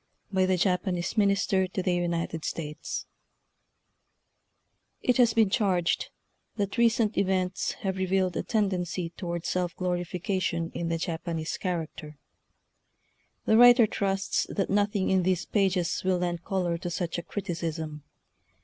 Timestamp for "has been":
5.17-5.49